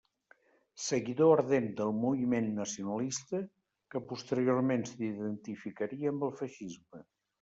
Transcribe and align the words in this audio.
Seguidor 0.83 1.41
ardent 1.41 1.67
del 1.81 1.91
moviment 2.05 2.49
nacionalista, 2.61 3.41
que 3.95 4.03
posteriorment 4.13 4.87
s'identificaria 4.93 6.15
amb 6.15 6.31
el 6.31 6.35
feixisme. 6.41 7.05